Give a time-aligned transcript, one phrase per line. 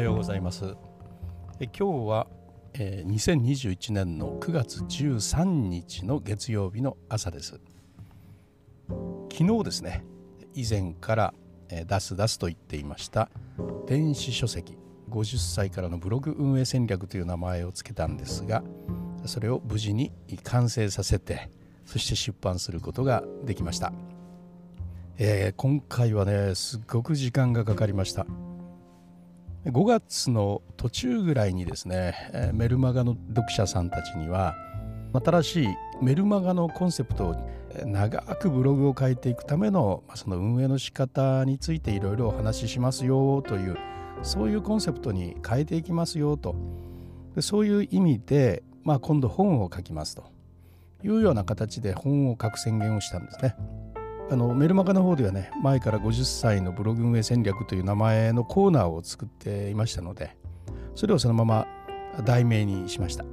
[0.00, 0.76] はようございます。
[1.60, 2.26] え今日は、
[2.72, 7.60] えー、2021年の9月13日の月曜日の朝です。
[9.30, 10.02] 昨日ですね
[10.54, 11.34] 以前から、
[11.68, 13.28] えー、出す出すと言っていました
[13.86, 14.78] 電子書籍
[15.10, 18.62] 50歳からのブログ運営戦略という名前を付けたんですが
[19.26, 20.12] それを無事に
[20.44, 21.50] 完成させて
[21.84, 23.92] そして出版することができました、
[25.18, 28.26] えー、今回はねすっごく時間がかかりました。
[29.66, 34.54] 5月の途中ぐらいにですねメルマガの読者さんたちには
[35.12, 35.68] 新しい
[36.00, 37.50] メルマガのコンセプトを
[37.84, 43.76] 長くブログを書いていくためのその運営の仕方についていろいろお話ししますよという
[44.22, 46.54] そういうコンセプトに変えていきますよと
[47.40, 50.24] そういう意味で、まあ、今度本を書きますと
[51.04, 53.56] いうような形で本を書く宣言をしたんですね。
[54.30, 60.36] あのメルマガの方ではね前から50歳のブログ運営戦略という名前のコーナーを作っていましたので
[60.94, 61.66] それをそのまま
[62.24, 63.24] 題名にしました。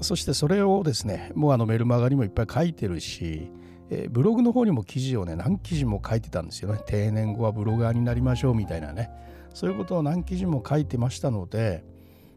[0.00, 3.52] そしてそれをですねもうあのメルマガにもいっぱい書いてるし、
[3.88, 6.80] え、ブログの方にも記事をね何記事も書いてたんですよね。
[6.86, 9.10] 定年後はブロガーになりましょうみたいなね。
[9.54, 11.84] そういうことを何記事も書いてましたので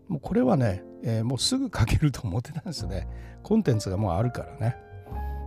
[0.08, 3.08] もうこれはね、えー、もうすぐ書けると思ってたんですね。
[3.42, 4.87] コンテンツがもうあるからね。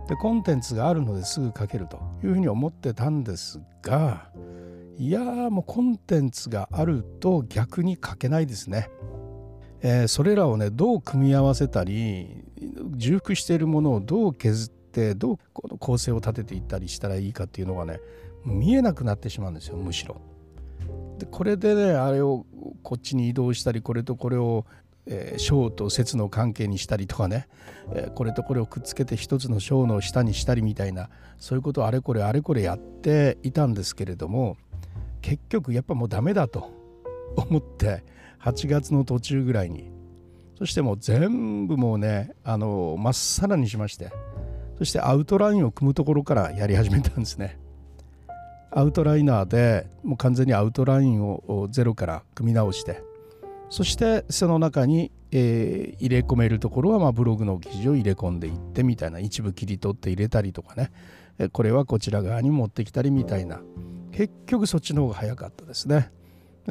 [0.07, 4.29] でコンテンツがあるのですぐ書けるというふうに思ってたんですが
[4.97, 8.89] いやーもうコンテンツがあると逆に書けないですね。
[9.81, 12.43] えー、それらをねどう組み合わせたり
[12.91, 17.99] 重複しているものをどう削ってどうこの構成を立てていったりしたらいいかっていうのがね
[18.45, 20.21] 見えなくなってしまうんですよむしろ。
[21.17, 22.45] でこれでねあれを
[22.83, 24.65] こっちに移動したりこれとこれを
[25.05, 27.47] えー、章と節の関係にしたりとかね、
[27.93, 34.57] えー、これとこれをくっつけて一つの章の下にしたりみたいなそういうことをあれこれあれこれやっていたんですけれども
[35.21, 36.71] 結局やっぱもうダメだと
[37.35, 38.03] 思って
[38.41, 39.91] 8月の途中ぐらいに
[40.57, 44.11] そしてもう全部もうねあのまっさらにしまして
[44.77, 47.59] そしてアウトラインを組むところからやり始めたんですね。
[48.71, 53.03] アウトライナーでもう完全にアウトラインをゼロから組み直して
[53.71, 60.91] そしてその中に、えー、入れ込めるところは、ま、ブログの記事を入れ込んでいってみたいな一部切り取って入れたりとかね、
[61.53, 63.61] これはこちら側に持ってきたりみたいな。
[64.11, 66.11] 結局そっちの方が早かったですね。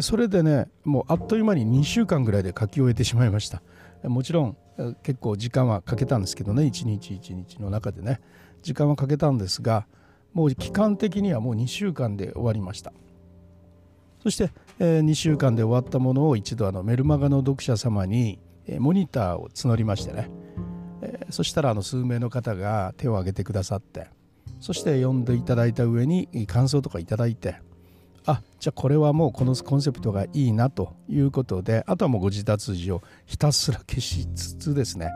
[0.00, 3.62] それでねもうあっという間に2週間ぐらいで書き終えてしまいました。
[4.04, 4.56] もちろん
[5.02, 8.20] 結構時間はかけたんですけどね一日一日の中でね。
[8.62, 9.86] 時間はかけたんですが
[10.34, 12.92] もう期間的にはもう2週間で終わりました。
[14.22, 20.30] そして、え、2週間で終わったものを一度あのメルマガの読者様に、え、モニターを募りましてね、
[21.02, 24.08] え、そしたらあの数名の方が手を挙げてくださって
[24.60, 27.56] そして読んでいただいた上に感想とかいただいて
[28.26, 35.10] あじゃあこれはもうこのコンセプトがいいなということであとはもうご自達字をひたすら消しつつですね。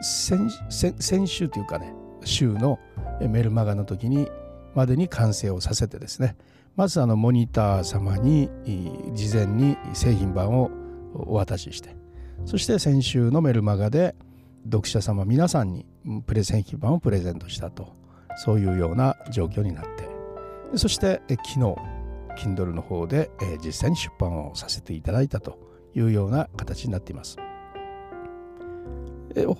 [0.00, 1.92] 先週というかね
[2.24, 2.78] 週の
[3.20, 4.28] メルマガの時に
[4.74, 6.36] までに完成をさせてですね。
[6.78, 8.48] まずあのモニター様に
[9.12, 10.70] 事前に製品版を
[11.12, 11.96] お渡しして
[12.44, 14.14] そして先週のメルマガで
[14.64, 15.86] 読者様皆さんに
[16.28, 17.96] プレゼン品版をプレゼントしたと
[18.36, 19.84] そういうような状況になっ
[20.70, 21.58] てそして昨日
[22.38, 23.28] Kindle の方で
[23.60, 25.58] 実際に出版をさせていただいたと
[25.96, 27.38] いうような形になっています。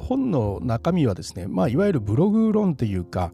[0.09, 3.33] 本の中身はですね、まあ、いわゆるブログ論というか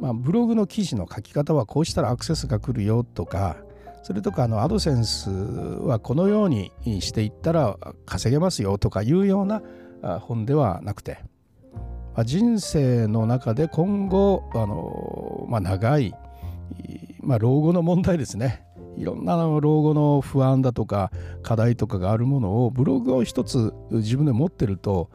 [0.00, 3.56] まあ、ブログの記事の書き方はこうしたらアクセスが来るよとか
[4.02, 9.62] それとかあのアドセンスはこのようにしていったら稼げますよとかいうような
[10.20, 11.18] 本ではなくて、
[12.14, 16.14] まあ、人生の中で今後あの、まあ、長い、
[17.20, 18.66] まあ、老後の問題ですね
[18.98, 21.10] いろんな老後の不安だとか
[21.42, 25.08] 課題とかがあるものをブログを一つ自分で持ってると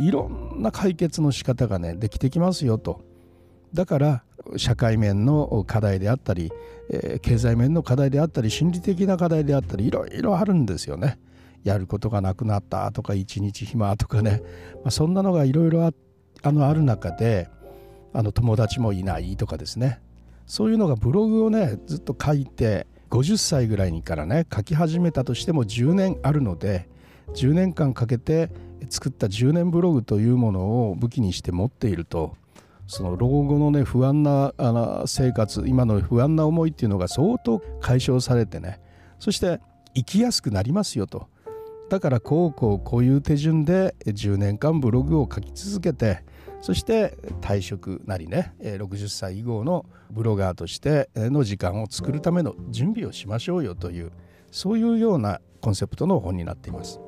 [0.00, 3.13] いろんな解決の仕方がねできてきますよと。
[3.74, 4.22] だから
[4.56, 6.52] 社会面の課題であったり、
[6.90, 11.18] えー、経済面の課題であったり心理的な課題であったりいろいろあるんですよね。
[11.64, 14.42] やることがなくなったとか一日暇とかね、
[14.76, 17.48] まあ、そんなのがいろいろあのある中で
[18.12, 20.00] あの友達もいないとかですね
[20.46, 26.86] そういうのがブログをねずっと書いて50歳ぐらいからね書き始めたとしても10年あるので
[27.34, 28.50] 10年間かけて
[28.90, 32.36] 作った10年ブログというものを武器にして持っていると
[32.86, 38.80] その老後のね不安なあの生活今の不安な思いっていうのが相当解消されてね
[39.18, 39.60] そして
[39.94, 41.28] 生きやすくなりますよと
[41.88, 46.24] だからこうこうこういう手順で10年間ブログを書き続けて
[46.60, 54.12] そして退職なりね60歳以後のブロガーとしての時間を作るための準備をしましょうよという
[54.50, 57.00] そういうようなコンセプトの本になっています。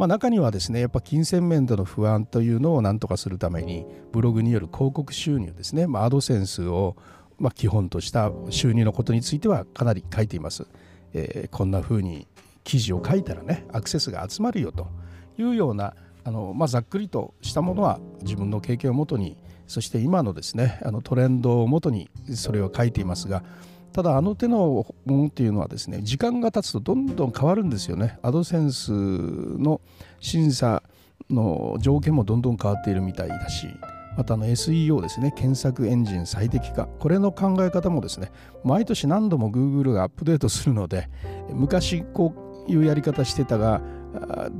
[0.00, 6.96] まあ、中にはですねやっぱ金銭面での不安というのを何とかするためにブログによる広告収入ですね、まあ、アドセンスを
[7.38, 10.66] ま基本とした収入のことについてはかなり書いています。
[11.12, 12.26] えー、こんな風に
[12.64, 14.88] 記事を書いたらねアクセスが集まるよと
[15.36, 15.94] いうような
[16.24, 19.36] あの、まあ、ざっくりとしたものは自分の経験をもとに
[19.66, 23.42] そして今のですねあのトレンドをもとにそれを書いていますが
[23.92, 28.18] ただあの手のものっていうのはですね時間が経つとどんどん変わるんですよね。
[28.22, 29.80] アドセンスの
[30.20, 30.82] 審査
[31.28, 33.68] の条件もどんどん変わっているみたいだし
[34.16, 36.86] またあの SEO ですね検索エンジン最適化。
[36.86, 38.30] これの考え方もですね
[38.64, 41.08] 毎年何度も Google がアップデートするので
[41.52, 43.80] 昔こういうやり方してたが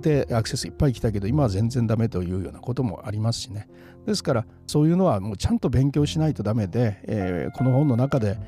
[0.00, 3.69] でアクセスいっぱい来たけど今は全然ダメというようなこともありますしね
[4.06, 8.38] ですからそういうのはもうちゃんと勉強しないとダメで、えー、この本の中で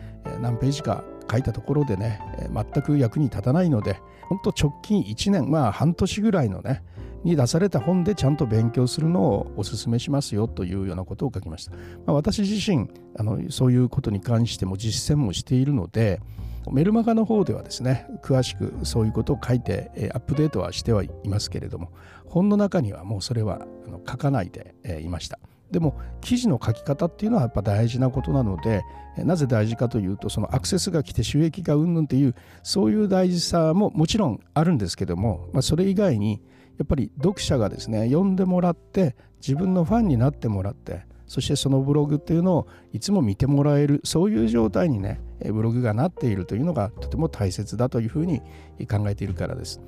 [0.40, 2.20] 何ページか書いたところでね
[2.52, 6.82] 全く役に立たないので本当直近1年まあ半年ぐらいのね
[7.24, 11.72] に出された本でちゃんと勉強するのをお勧めしますよというようなことを書きました。
[11.72, 11.78] ま
[12.08, 16.20] あ、私自身あのそういうことに関しても実践もしているので
[16.70, 21.90] メルマガの方ではですね詳しくそういうことを書いてアップデートはしてはいますけれども
[22.26, 23.66] 本の中にはもうそれは
[24.08, 25.38] 書かないでいました。
[25.70, 28.82] でも記事の書き方っていうのはやっぱ大事なことなので
[29.16, 36.42] なぜ大事かというとそのアクセスが来て収益がうんぬんっていうそういう大事さももちろんあるんですけども、まあ、それ以外に
[36.76, 48.40] やっぱり読者がですね読んでもらって自分のファンになってもらってそしてそのブログっていうのをいつも見てもらえるそういう状態にねブログがなっているというのがとても大切だというふうに
[48.86, 49.80] 考えているからです。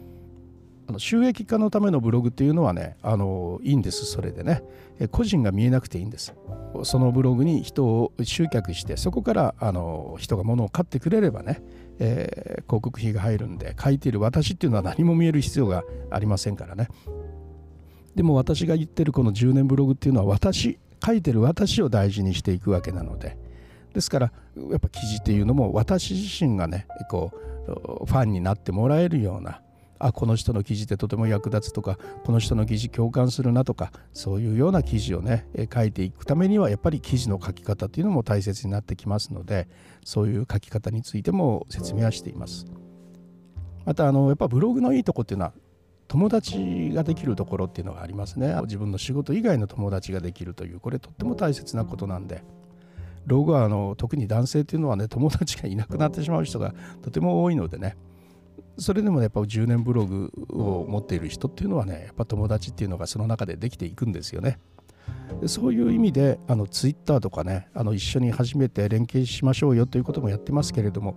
[0.87, 4.63] あの収益化のためのブログっていうのはねあのいいんですそれでね。
[5.11, 6.35] 個人が見えなくていいんです。
[6.83, 11.63] そのブログに人を集客してそこからあの人が物を買ってくれればね
[11.99, 16.89] えー、広告費が入るんで書いている私っていうのは何も見える必要がありませんからね。
[18.15, 23.37] でも私が言ってるこの10年ブログっていうのは私書いてる私を大事にしていくわけなので
[23.93, 24.33] ですから
[24.71, 27.33] やっぱ記事っていうのも私自身がねこ
[27.67, 29.61] うファンになってもらえるような
[29.99, 39.69] あこの人の記事ってとても役立つとかこの人の記事共感するなとかそういうような記事をね書いていくためにはやっぱり記事の書き方っていうのも大切になってきますので
[40.05, 42.67] そういう書き方についても説明はしています。
[43.85, 45.53] またあのやっぱブログのいいとこっていうのは
[46.15, 48.55] 友達ができるところっていうのがありますね。
[48.67, 52.45] 自分の仕事以外の友達ができるというこれとっても大切なことなんで。
[53.27, 56.73] 老後はあの特に男性っていうのはね友達がいなくなってしまう人が
[57.03, 57.97] とても多いのでね。
[58.79, 64.61] それでもやっぱ10年ブログを持っている人っていうのはねやっぱ友達っていうのがその中でできていくんですよね。
[65.47, 71.17] そういう意味であのツイッターとかねあの一緒に始めて連携しましょうよということもやってますけれども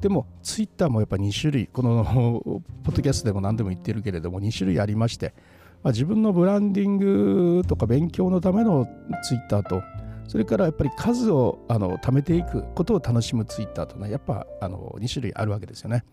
[0.00, 2.04] でもツイッターもやっぱ2種類この
[2.84, 5.34] ポッドキャストでも何でも言ってるけれども2種類ありまして、
[5.82, 8.86] まあ、自分のブランディングとか勉強のための
[9.22, 9.82] ツイッターと
[10.26, 16.04] それからやっぱり数をあの貯めていくことを楽しむツイッターとねやっぱあの2種類あるわけですよね。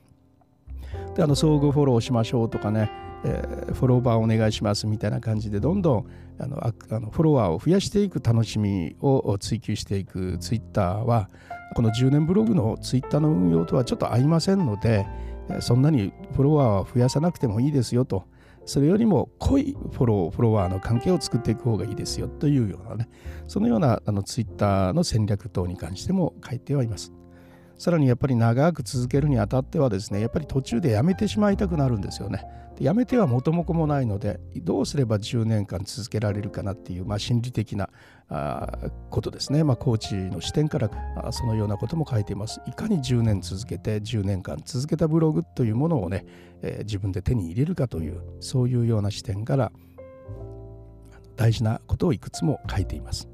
[1.16, 2.92] であの相互フォローしましょうとかね、
[3.24, 6.08] えー、フォローバーお願いしますみたいな感じでどんどん
[6.40, 11.30] あのあのフォロワーを増やしていく楽しみを追求していくツイッターは
[11.76, 15.06] この10年ブログのツイッターの運用とはちょっと合いませんので
[15.60, 18.26] そんなにフォロワーは増やさなくてもいいですよと
[18.66, 23.10] それよりも濃いフォローフォロワーの関係を作っていく方がいいですよというようなね
[23.48, 27.12] そのようなあのツイッターの戦略等に関しても書いてはいます。
[27.82, 32.46] さらにやっぱり長く続けるにあたってはですねやっぱり途中でやめてしまいたくなるんですよね。
[32.78, 37.90] でやめては元も子もないのでどうすれば10年間続けられるかなっていう、まあ、心理的な
[38.30, 42.62] あことですね、まあ、コーチの視点からあそのようなことも書いています。
[42.68, 46.28] いかに10年続けて10年間続けたブログというものをね、
[46.62, 49.72] えー、自分で手に入れるかというそういうような視点から
[51.36, 53.28] 大事なことをいくつも書いています。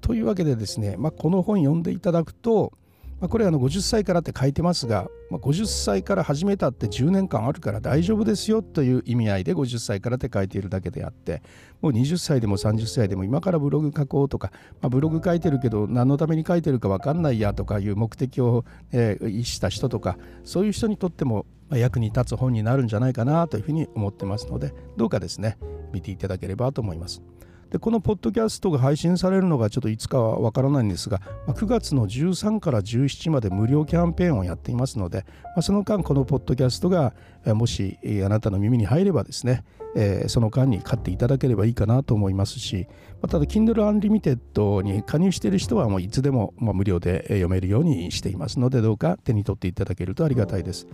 [0.00, 2.72] というわけでですね、まあ、この本読んでいただくと
[3.20, 11.42] まあ、これあの50歳からって書いてますが、まあ、50歳から始めたって10年間あるから大丈夫ですよという意味合いで50歳からって書いているだけであって
[11.82, 14.50] もう20歳でも30歳でも今からブログ書こうとか、
[14.80, 25.58] まあ、ブログ書いてるけど何のために書いてるか分かんないやとかいう目的を、えー、意した人とかそういう人にとっても役に立つ本になるんじゃないかなというふうに思ってますのでどうかですね
[25.92, 27.22] 見ていただければと思います。
[27.70, 35.24] でこのポッドキャストが配信されるのがちょっといつかはわからないんですが、ま、9月の13から17まで無料キャンペーンをやっていますので、
[35.54, 37.14] ま、その間このポッドキャストが
[37.46, 39.64] もしあなたの耳に入ればですね、
[39.96, 42.88] え、その間に買っていただければいいかなと思いますし、
[43.22, 50.88] ま、ただ Kindle Unlimited に加入している人はもういつでも、無料で読めるようにしていますのでどうか手に取っていただけるとありがたいです。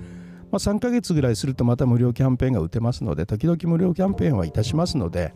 [0.50, 5.35] まあ、3ヶ月ぐらいするとまた無料キャンペーンが打てますので、時々無料キャンペーンはいたしますので、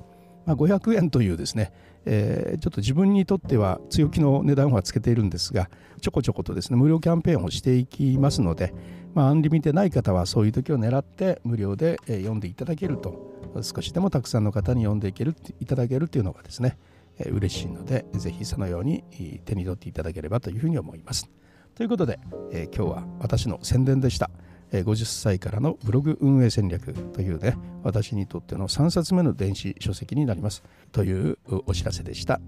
[0.50, 1.72] まあ、500円というですね、
[2.04, 8.74] えー、ちょっと自分にとっては強気の値段はつけているんですが、ちょこちょことですね、無料キャンペーンをしていきますので、
[9.14, 13.30] まあ、アンリミテない方はそういう時を狙って無料で読んでいただけると、
[13.62, 16.78] 少しでもたくさんの方に読んでいけるいただけるというのがですね、
[17.18, 19.04] えー、嬉しいので、ぜひそのように
[19.44, 21.30] 手に取っていただければというふうに思います。
[21.76, 22.18] ということで、
[22.50, 24.30] えー、今日は私の宣伝でした。
[24.70, 30.62] 50歳からのブログ運営戦略というね私にとっての3冊目の電子書籍になります
[30.92, 32.40] というお知らせでした。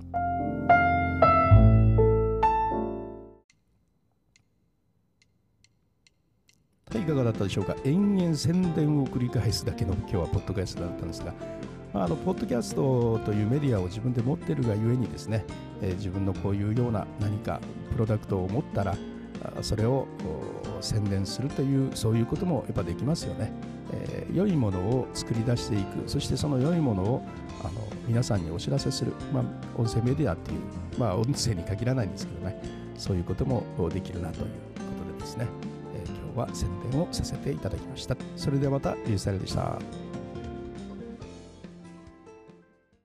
[6.92, 7.74] はい、いかがだったでしょうか？
[7.84, 11.32] 延々宣伝を繰り返すだけの今日はポッドキャストだったんですが、
[11.94, 15.46] まあ、あのポッドキャストというメディアを自分で持ってるがゆえにですね、
[15.80, 17.60] えー、自分のこういうような何か
[17.92, 18.94] プロダクトを持ったら
[19.62, 20.06] それを
[20.80, 23.52] 宣伝するというそういうこともやっぱできますよね、
[23.92, 26.08] えー、良いものを作り出していく。
[26.08, 27.26] そしてその良いものを
[27.60, 27.70] あの
[28.06, 29.44] 皆さんにお知らせする、まあ、
[29.76, 30.60] 音声メディアっていう
[30.98, 32.82] まあ音声に限らないんですけどね。
[32.96, 34.48] そういうこともできるなというこ
[35.12, 35.46] とでですね、
[35.94, 38.16] えー、今日は宣伝をさせていただきました。
[38.36, 39.78] それではまたリュースタイルでした。